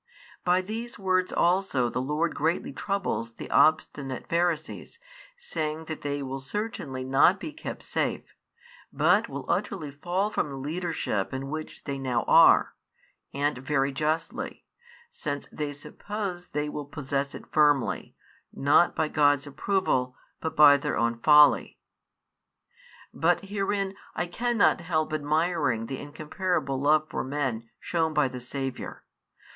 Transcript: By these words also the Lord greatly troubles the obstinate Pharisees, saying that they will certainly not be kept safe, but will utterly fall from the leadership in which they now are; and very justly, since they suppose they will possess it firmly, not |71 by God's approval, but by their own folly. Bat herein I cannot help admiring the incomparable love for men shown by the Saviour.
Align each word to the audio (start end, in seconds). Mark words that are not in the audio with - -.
By 0.43 0.61
these 0.63 0.97
words 0.97 1.31
also 1.31 1.87
the 1.87 2.01
Lord 2.01 2.33
greatly 2.33 2.73
troubles 2.73 3.33
the 3.35 3.51
obstinate 3.51 4.27
Pharisees, 4.27 4.97
saying 5.37 5.85
that 5.85 6.01
they 6.01 6.23
will 6.23 6.39
certainly 6.39 7.03
not 7.03 7.39
be 7.39 7.53
kept 7.53 7.83
safe, 7.83 8.33
but 8.91 9.29
will 9.29 9.45
utterly 9.47 9.91
fall 9.91 10.31
from 10.31 10.49
the 10.49 10.55
leadership 10.55 11.31
in 11.35 11.51
which 11.51 11.83
they 11.83 11.99
now 11.99 12.23
are; 12.23 12.73
and 13.31 13.59
very 13.59 13.91
justly, 13.91 14.65
since 15.11 15.45
they 15.51 15.71
suppose 15.71 16.47
they 16.47 16.67
will 16.67 16.85
possess 16.87 17.35
it 17.35 17.51
firmly, 17.53 18.15
not 18.51 18.93
|71 18.93 18.95
by 18.95 19.07
God's 19.07 19.45
approval, 19.45 20.15
but 20.39 20.55
by 20.55 20.77
their 20.77 20.97
own 20.97 21.19
folly. 21.19 21.79
Bat 23.13 23.41
herein 23.41 23.95
I 24.15 24.25
cannot 24.25 24.81
help 24.81 25.13
admiring 25.13 25.85
the 25.85 25.99
incomparable 25.99 26.81
love 26.81 27.07
for 27.07 27.23
men 27.23 27.69
shown 27.79 28.15
by 28.15 28.27
the 28.27 28.39
Saviour. 28.41 29.03